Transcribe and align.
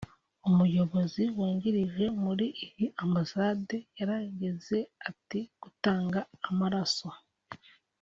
Umuyobozi 0.49 1.23
w’ungirije 1.35 2.05
muri 2.23 2.45
iyi 2.65 2.85
Ambasade 3.03 3.75
yaragize 3.97 4.77
ati 5.09 5.39
“gutanga 5.63 6.19
amaraso 6.49 7.07